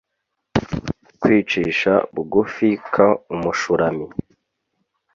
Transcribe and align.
Kwicisha 1.21 1.93
bugufi 2.13 2.67
k 2.93 2.95
umushulami 3.33 4.05